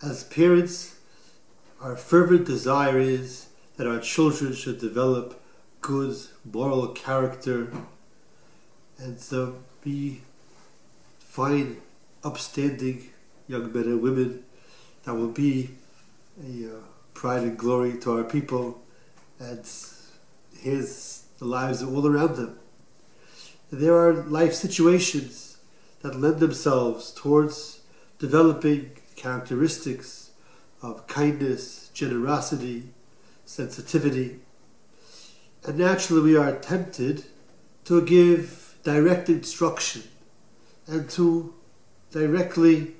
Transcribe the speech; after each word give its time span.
As 0.00 0.22
parents, 0.24 0.96
our 1.80 1.96
fervent 1.96 2.46
desire 2.46 2.98
is 2.98 3.48
that 3.76 3.86
our 3.86 3.98
children 3.98 4.54
should 4.54 4.78
develop 4.78 5.42
good 5.80 6.16
moral 6.44 6.88
character 6.88 7.72
and 8.98 9.20
so 9.20 9.56
be 9.82 10.20
fine, 11.18 11.78
upstanding 12.22 13.10
young 13.46 13.72
men 13.72 13.84
and 13.84 14.02
women 14.02 14.44
that 15.04 15.14
will 15.14 15.28
be 15.28 15.70
a 16.44 16.66
uh, 16.66 16.80
pride 17.14 17.42
and 17.42 17.58
glory 17.58 17.98
to 17.98 18.18
our 18.18 18.24
people 18.24 18.80
and 19.40 19.66
his 20.60 21.24
the 21.38 21.44
lives 21.44 21.82
all 21.82 22.06
around 22.06 22.36
them. 22.36 22.58
There 23.70 23.94
are 23.94 24.12
life 24.12 24.54
situations 24.54 25.58
that 26.02 26.18
lend 26.18 26.40
themselves 26.40 27.12
towards 27.12 27.80
developing 28.18 28.90
characteristics 29.18 30.30
of 30.80 31.06
kindness, 31.06 31.90
generosity, 31.92 32.84
sensitivity. 33.44 34.38
And 35.64 35.78
naturally, 35.78 36.22
we 36.22 36.36
are 36.36 36.52
tempted 36.56 37.24
to 37.84 38.00
give 38.02 38.76
direct 38.84 39.28
instruction 39.28 40.04
and 40.86 41.10
to 41.10 41.52
directly 42.12 42.94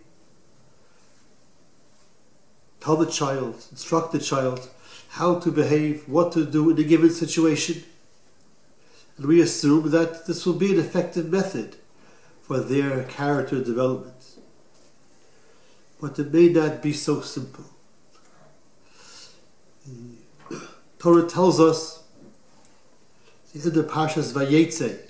tell 2.81 2.97
the 2.97 3.07
child, 3.07 3.65
instruct 3.71 4.13
the 4.13 4.19
child 4.19 4.69
how 5.11 5.39
to 5.39 5.51
behave, 5.51 6.09
what 6.09 6.33
to 6.33 6.45
do 6.45 6.71
in 6.71 6.79
a 6.79 6.83
given 6.83 7.11
situation. 7.11 7.85
And 9.17 9.27
we 9.27 9.41
assume 9.41 9.91
that 9.91 10.27
this 10.27 10.45
will 10.45 10.55
be 10.55 10.73
an 10.73 10.81
effective 10.81 11.29
method 11.31 11.77
for 12.43 12.61
their 12.61 13.05
character 13.05 13.63
development. 13.63 14.38
But 16.01 16.19
it 16.19 16.33
may 16.33 16.49
not 16.49 16.83
be 16.83 16.93
so 16.93 17.21
simple. 17.21 17.65
The 20.49 20.69
Torah 20.99 21.27
tells 21.27 21.61
us 21.61 22.05
the 23.53 23.83
Parshas 23.83 24.33
Vayetze, 24.33 25.01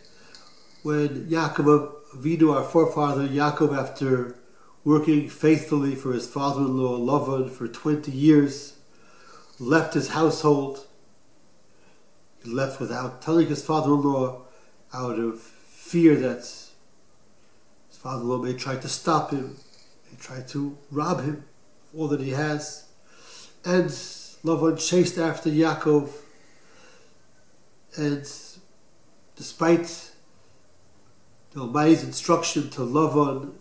when 0.82 1.26
Yaakov 1.26 1.92
Avinu, 2.14 2.54
our 2.54 2.64
forefather 2.64 3.28
Yaakov, 3.28 3.76
after 3.76 4.36
working 4.84 5.28
faithfully 5.28 5.94
for 5.94 6.12
his 6.12 6.26
father-in-law 6.26 6.98
Lavan 6.98 7.50
for 7.50 7.68
20 7.68 8.10
years, 8.10 8.78
left 9.58 9.92
his 9.94 10.08
household. 10.08 10.86
He 12.42 12.50
left 12.50 12.80
without 12.80 13.20
telling 13.20 13.48
his 13.48 13.62
father-in-law 13.62 14.40
out 14.94 15.18
of 15.18 15.40
fear 15.40 16.16
that 16.16 16.38
his 16.38 16.70
father-in-law 17.92 18.38
may 18.38 18.54
try 18.54 18.76
to 18.76 18.88
stop 18.88 19.30
him, 19.30 19.56
try 20.18 20.40
to 20.42 20.76
rob 20.90 21.22
him 21.22 21.44
of 21.92 22.00
all 22.00 22.08
that 22.08 22.20
he 22.20 22.30
has. 22.30 22.84
And 23.64 23.88
Lavan 24.44 24.78
chased 24.78 25.18
after 25.18 25.50
Yaakov 25.50 26.10
and 27.96 28.30
despite 29.34 30.12
the 31.52 31.60
Almighty's 31.60 32.04
instruction 32.04 32.70
to 32.70 32.82
Lavan 32.82 33.54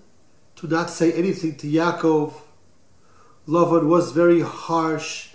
to 0.58 0.68
not 0.68 0.90
say 0.90 1.12
anything 1.14 1.56
to 1.56 1.68
Yaakov, 1.68 2.34
Lavan 3.48 3.88
was 3.88 4.12
very 4.12 4.42
harsh 4.42 5.30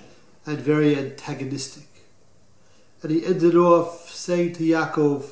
and 0.47 0.59
very 0.59 0.97
antagonistic. 0.97 1.89
And 3.03 3.11
he 3.11 3.25
ended 3.25 3.56
off 3.56 4.11
saying 4.11 4.55
to 4.55 4.62
Yaakov, 4.62 5.25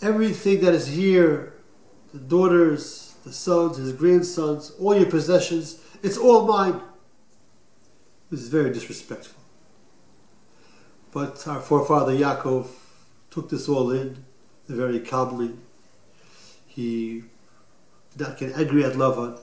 Everything 0.00 0.60
that 0.62 0.72
is 0.72 0.86
here, 0.86 1.52
the 2.14 2.18
daughters, 2.18 3.09
the 3.24 3.32
sons, 3.32 3.76
his 3.76 3.92
grandsons, 3.92 4.72
all 4.78 4.96
your 4.96 5.10
possessions, 5.10 5.80
it's 6.02 6.16
all 6.16 6.46
mine. 6.46 6.80
This 8.30 8.40
is 8.40 8.48
very 8.48 8.72
disrespectful. 8.72 9.40
But 11.12 11.46
our 11.48 11.60
forefather 11.60 12.12
Yaakov 12.12 12.68
took 13.30 13.50
this 13.50 13.68
all 13.68 13.90
in 13.90 14.24
very 14.68 15.00
calmly. 15.00 15.54
He 16.66 17.24
did 18.16 18.28
not 18.28 18.38
get 18.38 18.56
angry 18.56 18.84
at 18.84 18.92
Lavan. 18.92 19.38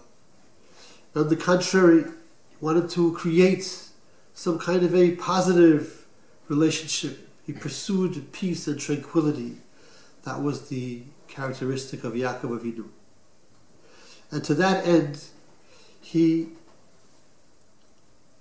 On 1.16 1.28
the 1.28 1.35
contrary, 1.35 2.03
he 2.03 2.56
wanted 2.66 2.90
to 2.91 3.12
create 3.13 3.90
some 4.34 4.57
kind 4.59 4.84
of 4.84 4.96
a 4.96 5.16
positive 5.16 6.06
relationship. 6.47 7.28
He 7.46 7.53
pursued 7.53 8.31
peace 8.31 8.68
and 8.68 8.80
tranquility. 8.80 9.57
That 10.24 10.41
was 10.41 10.69
the 10.69 11.03
characteristic 11.28 12.03
of 12.03 12.13
Yaakov 12.13 12.59
Avinu. 12.59 12.85
And 14.31 14.43
to 14.43 14.53
that 14.55 14.85
end, 14.85 15.23
he 16.01 16.49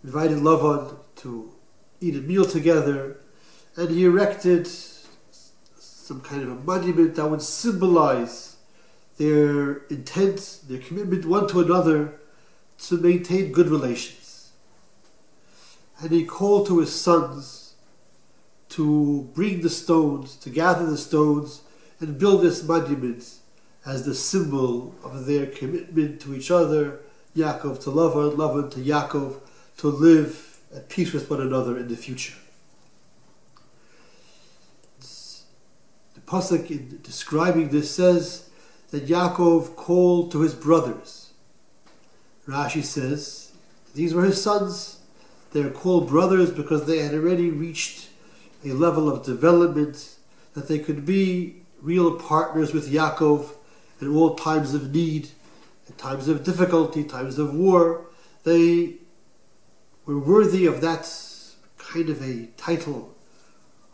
invited 0.03 0.39
Lavan 0.39 0.97
to 1.17 1.53
eat 2.01 2.17
a 2.17 2.21
meal 2.21 2.45
together, 2.45 3.19
and 3.77 3.91
he 3.91 4.05
erected 4.05 4.67
some 4.67 6.21
kind 6.21 6.43
of 6.43 6.51
a 6.51 6.55
monument 6.55 7.15
that 7.17 7.29
would 7.29 7.43
symbolize 7.43 8.57
their 9.17 9.79
intent, 9.87 10.61
their 10.69 10.79
commitment 10.79 11.25
one 11.25 11.49
to 11.49 11.61
another 11.61 12.21
to 12.79 12.99
maintain 12.99 13.53
good 13.53 13.69
relations. 13.69 14.53
And 16.01 16.11
he 16.11 16.25
called 16.25 16.67
to 16.67 16.81
his 16.81 16.95
sons 16.95 17.75
to 18.71 19.31
bring 19.35 19.63
the 19.63 19.71
stones, 19.71 20.37
to 20.37 20.51
gather 20.51 20.85
the 20.85 20.99
stones, 20.99 21.63
and 21.99 22.19
build 22.19 22.43
this 22.43 22.63
monument 22.63 23.25
as 23.87 24.05
the 24.05 24.15
symbol 24.15 24.95
of 25.03 25.27
their 25.27 25.47
commitment 25.47 26.21
to 26.21 26.35
each 26.35 26.51
other, 26.51 27.01
Yaakov 27.37 27.83
to 27.85 27.91
Lavan, 27.91 28.35
Lavan 28.37 28.71
to 28.73 28.81
Yaakov, 28.81 29.37
to 29.79 29.89
live 29.89 30.59
at 30.75 30.89
peace 30.89 31.13
with 31.13 31.31
one 31.31 31.41
another 31.41 31.79
in 31.79 31.89
the 31.89 31.97
future. 31.97 32.35
The 35.01 36.21
pasuk 36.27 36.71
in 36.71 37.01
describing 37.03 37.69
this 37.69 37.95
says 37.95 38.51
that 38.91 39.07
Yaakov 39.07 39.77
called 39.77 40.33
to 40.33 40.41
his 40.41 40.55
brothers. 40.55 41.33
Rashi 42.49 42.83
says 42.83 43.53
these 43.95 44.13
were 44.13 44.25
his 44.25 44.43
sons 44.43 44.97
they're 45.57 45.71
called 45.71 46.09
brothers 46.09 46.51
because 46.51 46.87
they 46.87 46.99
had 46.99 47.15
already 47.15 47.51
reached 47.51 48.09
a 48.63 48.73
level 48.73 49.09
of 49.09 49.25
development 49.25 50.17
that 50.53 50.69
they 50.69 50.79
could 50.79 51.07
be 51.07 51.63
real 51.81 52.19
partners 52.19 52.75
with 52.75 52.91
Yaakov 52.91 53.56
in 54.01 54.15
all 54.15 54.35
times 54.35 54.75
of 54.75 54.93
need, 54.95 55.29
in 55.89 55.95
times 55.97 56.29
of 56.29 56.45
difficulty, 56.45 57.05
times 57.05 57.39
of 57.39 57.55
war. 57.55 58.07
They 58.45 58.95
were 60.05 60.19
worthy 60.19 60.67
of 60.67 60.81
that 60.81 61.11
kind 61.79 62.09
of 62.09 62.23
a 62.23 62.47
title, 62.57 63.15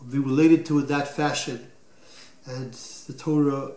of 0.00 0.10
being 0.10 0.24
related 0.24 0.66
to 0.66 0.78
in 0.80 0.86
that 0.86 1.08
fashion. 1.08 1.68
And 2.46 2.72
the 3.06 3.12
Torah 3.12 3.72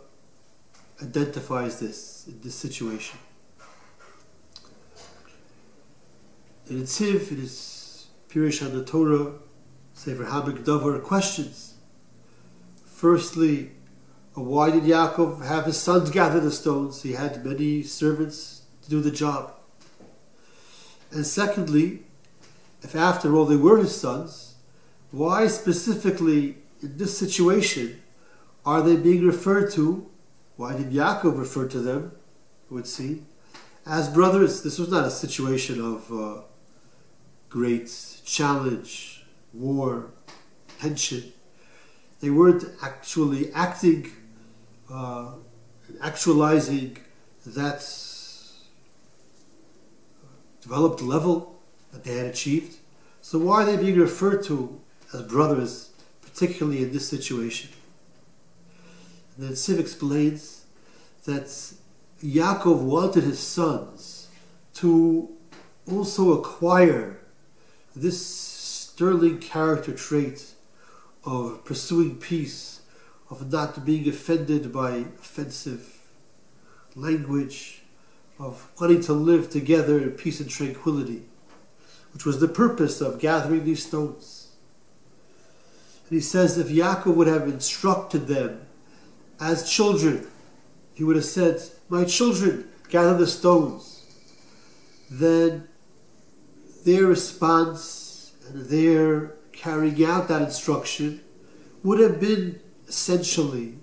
identifies 1.01 1.79
this 1.79 2.27
this 2.41 2.55
situation. 2.55 3.19
Netziv, 6.69 7.31
it 7.31 7.39
is 7.39 8.07
Pirish 8.27 8.65
on 8.65 8.75
the 8.75 8.83
Torah, 8.83 9.33
Sefer 9.93 10.25
Ha'amek 10.25 10.63
Davar, 10.63 11.01
questions. 11.03 11.75
Firstly, 12.85 13.71
why 14.43 14.69
did 14.69 14.83
Yaakov 14.83 15.45
have 15.45 15.65
his 15.65 15.77
sons 15.77 16.11
gather 16.11 16.39
the 16.39 16.51
stones? 16.51 17.03
He 17.03 17.13
had 17.13 17.45
many 17.45 17.83
servants 17.83 18.63
to 18.83 18.89
do 18.89 19.01
the 19.01 19.11
job. 19.11 19.53
And 21.11 21.25
secondly, 21.25 22.03
if 22.81 22.95
after 22.95 23.35
all 23.35 23.45
they 23.45 23.55
were 23.55 23.77
his 23.77 23.95
sons, 23.95 24.55
why 25.11 25.47
specifically 25.47 26.57
in 26.81 26.97
this 26.97 27.17
situation 27.17 28.01
are 28.65 28.81
they 28.81 28.95
being 28.95 29.25
referred 29.25 29.71
to? 29.71 30.09
Why 30.57 30.75
did 30.75 30.91
Yaakov 30.91 31.37
refer 31.37 31.67
to 31.69 31.79
them, 31.79 32.11
it 32.69 32.73
would 32.73 32.87
seem, 32.87 33.27
as 33.85 34.09
brothers? 34.09 34.63
This 34.63 34.79
was 34.79 34.89
not 34.89 35.05
a 35.05 35.11
situation 35.11 35.79
of 35.79 36.11
uh, 36.11 36.41
great 37.49 37.89
challenge, 38.25 39.25
war, 39.53 40.11
tension. 40.79 41.31
They 42.19 42.29
weren't 42.29 42.65
actually 42.81 43.53
acting, 43.53 44.11
uh, 44.91 45.31
actualizing 46.01 46.97
that 47.45 47.85
developed 50.61 51.01
level 51.01 51.55
that 51.91 52.03
they 52.03 52.17
had 52.17 52.25
achieved. 52.25 52.77
So 53.21 53.39
why 53.39 53.63
are 53.63 53.65
they 53.65 53.77
being 53.77 53.99
referred 53.99 54.43
to 54.45 54.81
as 55.13 55.21
brothers, 55.23 55.91
particularly 56.21 56.83
in 56.83 56.91
this 56.91 57.07
situation? 57.07 57.69
And 59.37 59.47
the 59.47 59.53
Netziv 59.53 59.79
explains 59.79 60.65
that 61.25 61.47
Yaakov 62.23 62.81
wanted 62.81 63.23
his 63.23 63.39
sons 63.39 64.27
to 64.75 65.29
also 65.91 66.39
acquire 66.39 67.19
this 67.95 68.25
sterling 68.25 69.39
character 69.39 69.93
trait 69.93 70.53
of 71.23 71.63
pursuing 71.65 72.15
peace, 72.15 72.81
of 73.29 73.51
not 73.51 73.85
being 73.85 74.07
offended 74.07 74.71
by 74.71 75.05
offensive 75.19 76.09
language, 76.95 77.81
of 78.39 78.69
wanting 78.79 79.01
to 79.01 79.13
live 79.13 79.49
together 79.49 79.99
in 79.99 80.11
peace 80.11 80.39
and 80.39 80.49
tranquility, 80.49 81.23
which 82.13 82.25
was 82.25 82.39
the 82.39 82.47
purpose 82.47 83.01
of 83.01 83.19
gathering 83.19 83.65
these 83.65 83.85
stones. 83.85 84.49
And 86.07 86.15
he 86.15 86.21
says 86.21 86.57
if 86.57 86.67
Yaakov 86.67 87.15
would 87.15 87.27
have 87.27 87.47
instructed 87.47 88.27
them 88.27 88.61
as 89.39 89.69
children, 89.69 90.27
he 90.93 91.03
would 91.03 91.15
have 91.15 91.25
said, 91.25 91.61
My 91.89 92.05
children, 92.05 92.69
gather 92.89 93.17
the 93.17 93.27
stones. 93.27 94.05
Then 95.09 95.67
their 96.85 97.05
response 97.05 98.33
and 98.47 98.65
their 98.65 99.33
carrying 99.51 100.05
out 100.05 100.27
that 100.27 100.41
instruction 100.41 101.21
would 101.83 101.99
have 101.99 102.19
been 102.19 102.59
essentially 102.87 103.75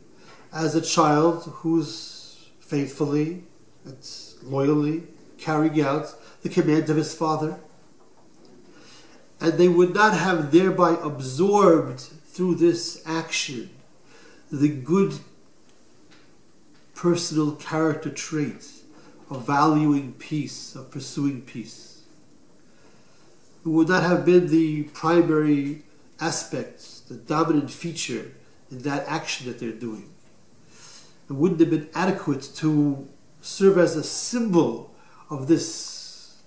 as 0.52 0.75
a 0.75 0.81
child 0.81 1.44
who's 1.56 2.49
faithfully 2.60 3.44
and 3.84 3.96
loyally 4.43 5.04
carrying 5.38 5.81
out 5.81 6.14
the 6.43 6.49
command 6.49 6.88
of 6.90 6.96
his 6.96 7.14
father. 7.14 7.58
And 9.40 9.54
they 9.54 9.69
would 9.69 9.94
not 9.94 10.14
have 10.14 10.52
thereby 10.52 10.96
absorbed 11.02 12.00
through 12.00 12.56
this 12.56 13.02
action 13.06 13.70
the 14.50 14.69
good 14.69 15.14
personal 16.94 17.52
character 17.56 18.10
traits 18.10 18.82
of 19.31 19.46
valuing 19.46 20.12
peace, 20.12 20.76
of 20.76 20.90
pursuing 20.90 21.43
peace. 21.43 22.02
It 23.64 23.69
would 23.69 23.88
not 23.88 24.02
have 24.02 24.25
been 24.25 24.49
the 24.49 24.84
primary 24.84 25.82
aspect, 26.20 27.08
the 27.08 27.14
dominant 27.14 27.70
feature 27.70 28.32
in 28.73 28.79
that 28.79 29.07
action 29.07 29.47
that 29.47 29.61
they're 29.61 29.71
doing. 29.71 30.11
It 31.29 31.35
wouldn't 31.35 31.61
have 31.61 31.71
been 31.71 31.89
adequate 31.95 32.43
to 32.57 33.07
serve 33.43 33.77
as 33.79 33.95
a 33.97 34.03
symbol 34.03 34.95
of 35.31 35.47
this 35.47 36.39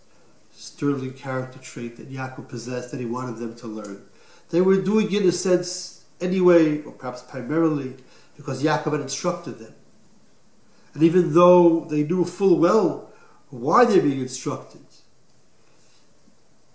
sterling 0.52 1.14
character 1.14 1.60
trait 1.60 1.98
that 1.98 2.12
Yaakov 2.12 2.50
possessed 2.50 2.92
that 2.92 3.00
he 3.00 3.06
wanted 3.06 3.38
them 3.38 3.56
to 3.58 3.68
learn. 3.68 4.04
They 4.50 4.62
were 4.62 4.82
doing 4.82 5.12
it 5.12 5.22
in 5.22 5.30
a 5.30 5.32
sense 5.32 6.04
anyway, 6.20 6.82
or 6.82 6.92
perhaps 6.92 7.22
primarily, 7.22 7.96
because 8.36 8.64
Yaakov 8.64 8.94
had 8.94 9.02
instructed 9.02 9.60
them. 9.60 9.76
And 10.94 11.04
even 11.04 11.34
though 11.34 11.86
they 11.86 12.04
knew 12.04 12.26
full 12.26 12.58
well 12.58 13.12
why 13.50 13.86
they're 13.86 14.02
being 14.02 14.22
instructed, 14.22 14.82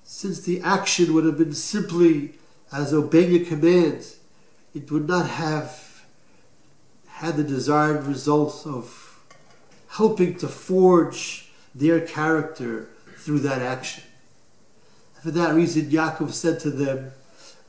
since 0.04 0.42
the 0.42 0.60
action 0.60 1.12
would 1.12 1.24
have 1.24 1.38
been 1.38 1.54
simply 1.54 2.34
as 2.72 2.94
obeying 2.94 3.42
a 3.42 3.44
command, 3.44 4.06
it 4.74 4.90
would 4.90 5.08
not 5.08 5.26
have 5.26 6.04
had 7.06 7.36
the 7.36 7.44
desired 7.44 8.06
results 8.06 8.66
of 8.66 9.20
helping 9.88 10.36
to 10.36 10.48
forge 10.48 11.50
their 11.74 12.00
character 12.00 12.88
through 13.16 13.40
that 13.40 13.60
action. 13.60 14.04
For 15.22 15.30
that 15.32 15.54
reason, 15.54 15.90
Yaakov 15.90 16.32
said 16.32 16.60
to 16.60 16.70
them, 16.70 17.12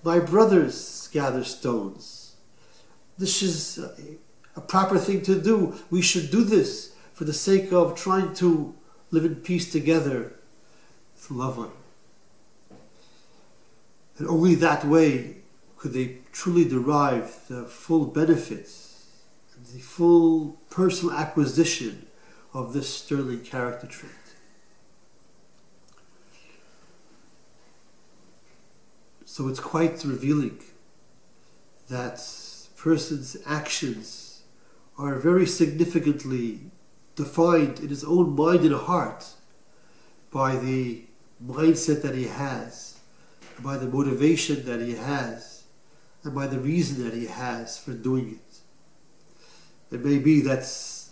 My 0.04 0.20
brothers 0.20 1.10
gather 1.12 1.44
stones. 1.44 2.36
This 3.18 3.42
is 3.42 3.80
a 4.56 4.62
proper 4.62 4.98
thing 4.98 5.22
to 5.24 5.40
do. 5.40 5.76
We 5.90 6.02
should 6.02 6.32
do 6.32 6.44
this 6.44 6.96
for 7.14 7.26
the 7.26 7.34
sake 7.34 7.72
of 7.74 7.96
trying 7.96 8.34
to 8.36 8.74
live 9.12 9.26
in 9.26 9.36
peace 9.36 9.72
together 9.72 10.34
with 11.14 11.32
loved 11.32 11.58
one. 11.58 11.72
And 14.18 14.28
only 14.28 14.56
that 14.56 14.86
way 14.86 15.41
could 15.82 15.94
they 15.94 16.20
truly 16.32 16.64
derive 16.64 17.48
the 17.48 17.64
full 17.64 18.06
benefits 18.06 18.92
the 19.74 19.80
full 19.80 20.58
personal 20.70 21.16
acquisition 21.16 22.08
of 22.54 22.74
this 22.74 22.90
sterling 22.90 23.42
character 23.42 23.88
trait. 23.88 24.12
So 29.26 29.48
it's 29.48 29.60
quite 29.60 30.04
revealing 30.04 30.60
that 31.90 32.22
person's 32.76 33.38
actions 33.46 34.44
are 34.98 35.16
very 35.16 35.46
significantly 35.46 36.60
defined 37.16 37.80
in 37.80 37.90
his 37.90 38.04
own 38.04 38.36
mind 38.36 38.62
and 38.62 38.76
heart 38.76 39.26
by 40.32 40.56
the 40.56 41.04
mindset 41.44 42.02
that 42.02 42.16
he 42.16 42.28
has, 42.28 43.00
by 43.60 43.78
the 43.78 43.88
motivation 43.88 44.66
that 44.66 44.82
he 44.82 44.96
has, 44.96 45.51
and 46.24 46.36
by 46.36 46.48
the 46.48 46.60
reason 46.60 47.04
that 47.04 47.14
he 47.14 47.28
has 47.28 47.78
for 47.78 47.94
doing 47.94 48.40
it. 48.40 49.96
It 49.96 50.06
may 50.06 50.20
be 50.20 50.42
that's 50.42 51.12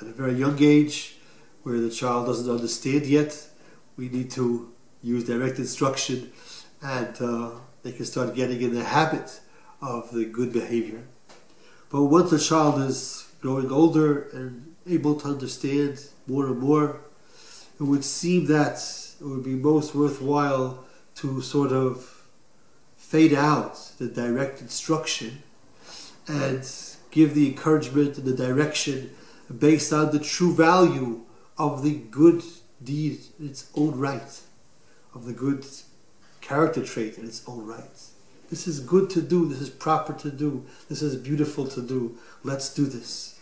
at 0.00 0.06
a 0.06 0.12
very 0.12 0.34
young 0.34 0.62
age 0.62 1.16
where 1.62 1.78
the 1.80 1.90
child 1.90 2.26
doesn't 2.26 2.50
understand 2.50 3.06
yet. 3.06 3.46
We 3.96 4.08
need 4.08 4.30
to 4.32 4.72
use 5.02 5.24
direct 5.24 5.58
instruction 5.58 6.32
and 6.82 7.20
uh, 7.20 7.50
they 7.82 7.92
can 7.92 8.04
start 8.04 8.34
getting 8.34 8.60
in 8.60 8.74
the 8.74 8.84
habit 8.84 9.40
of 9.80 10.12
the 10.12 10.24
good 10.24 10.52
behavior. 10.52 11.02
But 11.90 12.04
once 12.04 12.32
a 12.32 12.38
child 12.38 12.80
is 12.82 13.28
growing 13.40 13.70
older 13.70 14.28
and 14.34 14.74
able 14.86 15.14
to 15.20 15.28
understand 15.28 16.04
more 16.26 16.46
and 16.46 16.58
more, 16.58 17.00
it 17.80 17.82
would 17.82 18.04
seem 18.04 18.46
that 18.46 18.76
it 19.20 19.24
would 19.24 19.44
be 19.44 19.54
most 19.54 19.94
worthwhile 19.94 20.84
to 21.16 21.40
sort 21.40 21.72
of 21.72 22.17
fade 23.08 23.32
out 23.32 23.74
the 23.98 24.06
direct 24.06 24.60
instruction 24.60 25.42
and 26.26 26.70
give 27.10 27.34
the 27.34 27.48
encouragement 27.48 28.18
and 28.18 28.26
the 28.26 28.36
direction 28.36 29.10
based 29.58 29.94
on 29.94 30.10
the 30.12 30.18
true 30.18 30.54
value 30.54 31.22
of 31.56 31.82
the 31.82 31.94
good 31.94 32.42
deed 32.84 33.18
in 33.40 33.48
its 33.48 33.70
own 33.74 33.98
right, 33.98 34.40
of 35.14 35.24
the 35.24 35.32
good 35.32 35.64
character 36.42 36.84
trait 36.84 37.16
in 37.16 37.24
its 37.24 37.42
own 37.48 37.66
right. 37.66 37.98
This 38.50 38.66
is 38.66 38.80
good 38.80 39.08
to 39.10 39.22
do, 39.22 39.48
this 39.48 39.62
is 39.62 39.70
proper 39.70 40.12
to 40.12 40.30
do, 40.30 40.66
this 40.90 41.00
is 41.00 41.16
beautiful 41.16 41.66
to 41.68 41.80
do. 41.80 42.18
Let's 42.44 42.72
do 42.74 42.84
this. 42.84 43.38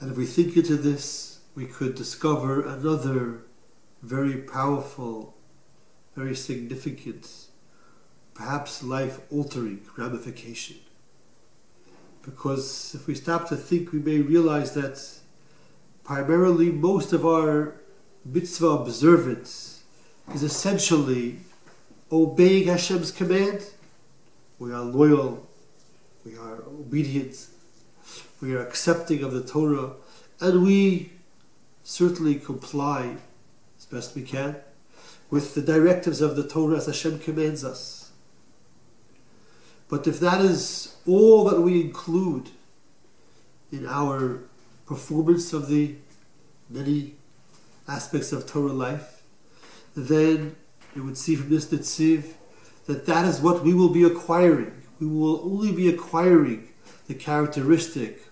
And 0.00 0.10
if 0.10 0.16
we 0.16 0.26
think 0.26 0.56
into 0.56 0.76
this, 0.76 1.38
we 1.54 1.66
could 1.66 1.94
discover 1.94 2.66
another 2.66 3.42
very 4.02 4.38
powerful, 4.38 5.33
very 6.14 6.34
significant, 6.34 7.28
perhaps 8.34 8.82
life 8.82 9.20
altering 9.30 9.80
ramification. 9.96 10.76
Because 12.22 12.94
if 12.94 13.06
we 13.06 13.14
stop 13.14 13.48
to 13.48 13.56
think, 13.56 13.92
we 13.92 13.98
may 13.98 14.20
realize 14.20 14.72
that 14.74 15.02
primarily 16.04 16.70
most 16.70 17.12
of 17.12 17.26
our 17.26 17.74
mitzvah 18.24 18.68
observance 18.68 19.82
is 20.32 20.42
essentially 20.42 21.38
obeying 22.10 22.68
Hashem's 22.68 23.10
command. 23.10 23.60
We 24.58 24.72
are 24.72 24.82
loyal, 24.82 25.46
we 26.24 26.36
are 26.36 26.62
obedient, 26.62 27.48
we 28.40 28.54
are 28.54 28.64
accepting 28.64 29.22
of 29.22 29.32
the 29.32 29.42
Torah, 29.42 29.92
and 30.40 30.64
we 30.64 31.12
certainly 31.82 32.36
comply 32.36 33.16
as 33.78 33.84
best 33.84 34.14
we 34.14 34.22
can 34.22 34.56
with 35.30 35.54
the 35.54 35.62
directives 35.62 36.20
of 36.20 36.36
the 36.36 36.46
Torah 36.46 36.76
as 36.76 36.86
Hashem 36.86 37.18
commands 37.18 37.64
us. 37.64 38.12
But 39.88 40.06
if 40.06 40.20
that 40.20 40.40
is 40.40 40.96
all 41.06 41.44
that 41.44 41.60
we 41.60 41.80
include 41.80 42.50
in 43.70 43.86
our 43.86 44.40
performance 44.86 45.52
of 45.52 45.68
the 45.68 45.96
many 46.70 47.14
aspects 47.88 48.32
of 48.32 48.46
Torah 48.46 48.72
life, 48.72 49.22
then 49.96 50.56
you 50.94 51.04
would 51.04 51.18
see 51.18 51.36
from 51.36 51.50
this 51.50 51.66
Netziv 51.66 52.34
that 52.86 53.06
that 53.06 53.24
is 53.26 53.40
what 53.40 53.64
we 53.64 53.74
will 53.74 53.88
be 53.88 54.04
acquiring. 54.04 54.82
We 55.00 55.06
will 55.06 55.40
only 55.40 55.72
be 55.72 55.88
acquiring 55.88 56.68
the 57.06 57.14
characteristic 57.14 58.22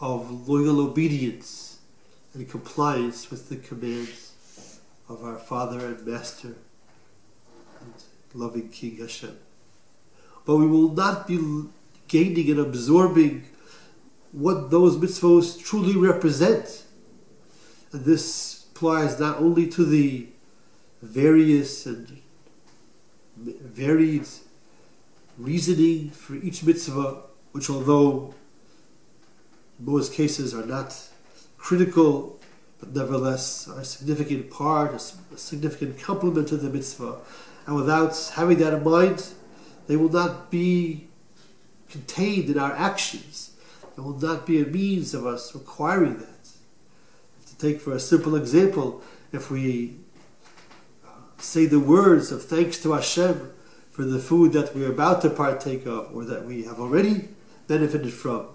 of 0.00 0.48
loyal 0.48 0.80
obedience 0.80 1.78
and 2.34 2.48
compliance 2.48 3.30
with 3.30 3.48
the 3.48 3.56
commands 3.56 4.31
of 5.08 5.24
our 5.24 5.38
Father 5.38 5.86
and 5.86 6.06
Master 6.06 6.54
and 7.80 7.94
loving 8.34 8.68
King 8.68 8.98
Hashem. 8.98 9.36
But 10.44 10.56
we 10.56 10.66
will 10.66 10.92
not 10.92 11.26
be 11.26 11.38
gaining 12.08 12.50
and 12.50 12.60
absorbing 12.60 13.44
what 14.32 14.70
those 14.70 14.96
mitzvahs 14.96 15.62
truly 15.62 15.96
represent. 15.96 16.84
And 17.92 18.04
this 18.04 18.66
applies 18.74 19.20
not 19.20 19.38
only 19.38 19.68
to 19.68 19.84
the 19.84 20.28
various 21.02 21.86
and 21.86 22.20
varied 23.36 24.26
reasoning 25.38 26.10
for 26.10 26.34
each 26.34 26.62
mitzvah, 26.62 27.22
which 27.52 27.68
although 27.68 28.34
in 29.78 29.84
most 29.84 30.12
cases 30.12 30.54
are 30.54 30.66
not 30.66 30.96
critical, 31.58 32.40
but 32.82 32.96
nevertheless 32.96 33.68
are 33.68 33.78
a 33.78 33.84
significant 33.84 34.50
part, 34.50 34.92
a 34.92 35.38
significant 35.38 36.00
complement 36.00 36.48
to 36.48 36.56
the 36.56 36.68
mitzvah. 36.68 37.18
And 37.64 37.76
without 37.76 38.32
having 38.34 38.58
that 38.58 38.74
in 38.74 38.82
mind, 38.82 39.24
they 39.86 39.94
will 39.94 40.08
not 40.08 40.50
be 40.50 41.06
contained 41.88 42.50
in 42.50 42.58
our 42.58 42.72
actions. 42.72 43.52
It 43.96 44.00
will 44.00 44.18
not 44.18 44.46
be 44.46 44.60
a 44.60 44.66
means 44.66 45.14
of 45.14 45.24
us 45.24 45.54
acquiring 45.54 46.18
that. 46.18 46.48
To 47.46 47.56
take 47.56 47.80
for 47.80 47.92
a 47.92 48.00
simple 48.00 48.34
example, 48.34 49.00
if 49.30 49.48
we 49.48 49.94
uh, 51.06 51.10
say 51.38 51.66
the 51.66 51.78
words 51.78 52.32
of 52.32 52.42
thanks 52.42 52.78
to 52.78 52.94
Hashem 52.94 53.52
for 53.92 54.02
the 54.02 54.18
food 54.18 54.54
that 54.54 54.74
we're 54.74 54.90
about 54.90 55.22
to 55.22 55.30
partake 55.30 55.86
of 55.86 56.12
or 56.16 56.24
that 56.24 56.46
we 56.46 56.64
have 56.64 56.80
already 56.80 57.28
benefited 57.68 58.12
from, 58.12 58.48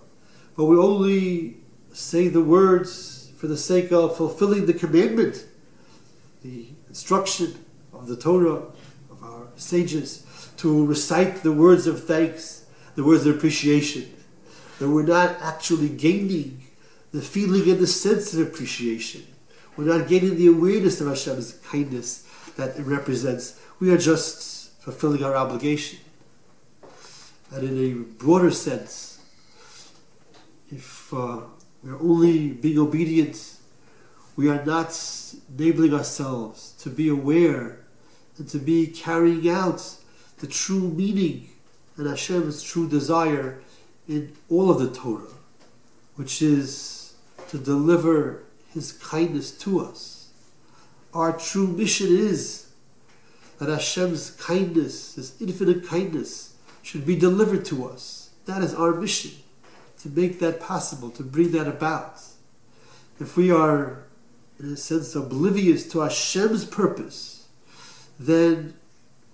but 0.58 0.66
we 0.66 0.76
only 0.76 1.58
say 1.94 2.28
the 2.28 2.42
words 2.42 3.17
for 3.38 3.48
the 3.48 3.58
sake 3.58 3.92
of 3.92 4.18
fulfilling 4.18 4.66
the 4.66 4.74
commandment, 4.74 5.46
the 6.44 6.68
instruction 6.90 7.56
of 7.94 8.08
the 8.08 8.18
Torah, 8.18 8.64
of 9.12 9.24
our 9.24 9.48
sages, 9.56 10.26
to 10.58 10.86
recite 10.86 11.44
the 11.44 11.52
words 11.52 11.86
of 11.88 12.04
thanks, 12.04 12.66
the 12.96 13.04
words 13.04 13.26
of 13.26 13.36
appreciation 13.36 14.12
that 14.80 14.90
we're 14.90 15.04
not 15.04 15.38
actually 15.42 15.90
gaining 15.90 16.64
the 17.12 17.22
feeling 17.22 17.70
and 17.70 17.80
the 17.80 17.88
sense 17.88 18.34
of 18.34 18.48
appreciation. 18.48 19.26
We're 19.76 19.98
not 19.98 20.08
gaining 20.08 20.36
the 20.36 20.48
awareness 20.48 21.00
of 21.02 21.08
Hashem's 21.08 21.54
kindness 21.54 22.28
that 22.58 22.78
it 22.78 22.84
represents. 22.84 23.60
We 23.80 23.92
are 23.92 23.98
just 23.98 24.72
fulfilling 24.82 25.24
our 25.24 25.36
obligation. 25.36 26.00
And 27.52 27.64
in 27.64 27.92
a 27.92 28.24
broader 28.24 28.52
sense, 28.52 29.20
if 30.70 31.14
uh, 31.14 31.42
we're 31.88 32.02
only 32.02 32.50
being 32.50 32.78
obedient, 32.78 33.56
we 34.36 34.50
are 34.50 34.64
not 34.66 35.00
enabling 35.58 35.94
ourselves 35.94 36.74
to 36.80 36.90
be 36.90 37.08
aware 37.08 37.80
and 38.38 38.48
to 38.50 38.60
be 38.60 38.88
carrying 38.88 39.50
out 39.50 39.96
the 40.40 40.48
true 40.48 40.90
meaning 40.90 41.48
and 41.96 42.08
Hashem's 42.08 42.62
true 42.62 42.88
desire 42.88 43.62
in 44.08 44.36
all 44.50 44.70
of 44.70 44.80
the 44.80 44.92
Torah, 44.92 45.32
which 46.16 46.42
is 46.42 47.16
to 47.48 47.58
deliver 47.58 48.44
His 48.74 48.92
kindness 48.92 49.52
to 49.60 49.80
us. 49.80 50.30
Our 51.14 51.38
true 51.38 51.68
mission 51.68 52.08
is 52.08 52.68
that 53.60 53.70
Hashem's 53.70 54.32
kindness, 54.32 55.16
His 55.16 55.42
infinite 55.42 55.88
kindness, 55.88 56.54
should 56.84 57.06
be 57.06 57.16
delivered 57.16 57.66
to 57.66 57.88
us. 57.88 58.30
That 58.46 58.62
is 58.62 58.74
our 58.74 58.94
mission, 58.94 59.32
to 60.08 60.20
make 60.20 60.40
that 60.40 60.60
possible, 60.60 61.10
to 61.12 61.24
bring 61.24 61.52
that 61.52 61.68
about. 61.68 62.22
If 63.20 63.36
we 63.36 63.52
are, 63.52 64.04
in 64.60 64.74
a 64.74 64.78
sense, 64.78 65.16
oblivious 65.16 65.88
to 65.90 66.00
Hashem's 66.00 66.66
purpose, 66.66 67.48
then 68.20 68.76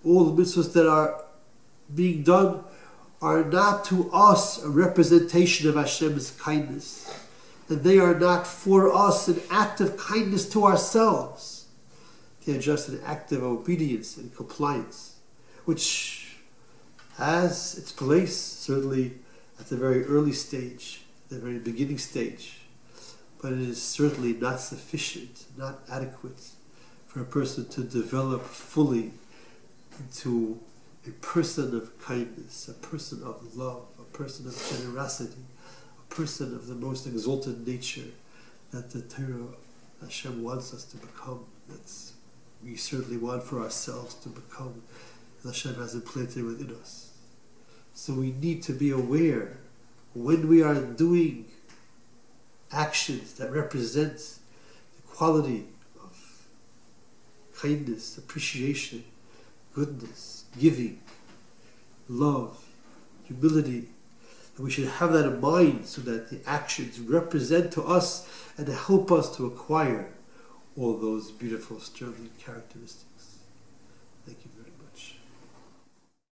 all 0.03 0.25
the 0.25 0.42
mitzvahs 0.42 0.74
that 0.74 0.89
are 0.89 1.24
being 1.94 2.24
done 2.24 2.63
are 3.22 3.44
not 3.44 3.86
to 3.86 4.10
us 4.12 4.63
a 4.63 4.70
representation 4.70 5.70
of 5.70 5.75
Hashem's 5.75 6.32
kindness. 6.32 7.20
And 7.70 7.84
they 7.84 8.00
are 8.00 8.18
not 8.18 8.46
for 8.46 8.94
us 8.94 9.27
an 9.27 9.42
act 9.50 9.80
of 9.80 9.98
kindness 9.98 10.50
to 10.50 10.65
ourselves. 10.65 11.68
They 12.46 12.58
are 12.58 12.62
just 12.62 12.89
an 12.89 13.00
act 13.06 13.32
of 13.32 13.44
obedience 13.44 14.18
and 14.18 14.36
compliance, 14.36 15.15
which 15.63 16.36
has 17.18 17.77
its 17.77 17.92
place, 17.92 18.36
certainly 18.36 19.13
at 19.60 19.68
the 19.68 19.78
very 19.78 20.04
early 20.06 20.32
stage, 20.32 21.02
the 21.30 21.40
very 21.40 21.60
beginning 21.60 21.98
stage. 21.98 22.60
But 23.42 23.54
it 23.54 23.60
is 23.60 23.82
certainly 23.82 24.34
not 24.34 24.60
sufficient, 24.60 25.46
not 25.58 25.82
adequate 25.92 26.42
for 27.08 27.22
a 27.22 27.26
person 27.26 27.68
to 27.70 27.84
develop 27.84 28.44
fully 28.44 29.12
into 30.00 30.60
a 31.06 31.12
person 31.12 31.76
of 31.76 32.00
kindness, 32.00 32.68
a 32.68 32.74
person 32.74 33.22
of 33.24 33.56
love, 33.56 33.86
a 34.00 34.18
person 34.18 34.48
of 34.48 34.78
generosity, 34.78 35.46
a 36.00 36.14
person 36.14 36.56
of 36.56 36.68
the 36.68 36.76
most 36.76 37.06
exalted 37.06 37.68
nature 37.68 38.12
that 38.72 38.92
the 38.92 39.02
Torah 39.02 39.54
Hashem 40.02 40.44
wants 40.44 40.74
us 40.74 40.84
to 40.86 40.98
become. 40.98 41.46
That's 41.70 42.14
we 42.64 42.76
certainly 42.78 43.18
want 43.18 43.44
for 43.44 43.62
ourselves 43.62 44.16
to 44.16 44.30
become. 44.30 44.82
Hashem 45.44 45.76
has 45.76 45.94
implanted 45.94 46.46
within 46.46 46.74
us. 46.76 47.12
So 47.94 48.14
we 48.14 48.32
need 48.32 48.64
to 48.64 48.74
be 48.74 48.92
aware 48.92 49.58
when 50.14 50.48
we 50.48 50.62
are 50.62 50.76
doing 50.76 51.46
actions 52.72 53.34
that 53.36 53.52
represent 53.52 54.18
the 54.18 55.02
quality 55.08 55.68
of 56.02 56.48
kindness, 57.60 58.18
appreciation, 58.18 59.04
goodness, 59.74 60.46
giving, 60.60 61.00
love, 62.10 62.66
humility. 63.24 63.90
And 64.56 64.66
we 64.66 64.72
should 64.72 64.88
have 64.88 65.14
that 65.14 65.26
in 65.26 65.40
mind 65.40 65.86
so 65.86 66.02
that 66.02 66.30
the 66.30 66.40
actions 66.48 67.00
represent 67.00 67.72
to 67.74 67.84
us 67.84 68.28
and 68.58 68.68
help 68.68 69.12
us 69.12 69.36
to 69.38 69.46
acquire 69.46 70.12
all 70.76 70.98
those 70.98 71.32
beautiful 71.32 71.80
sterling 71.80 72.32
characteristics. 72.40 73.38
Thank 74.26 74.40
you 74.46 74.62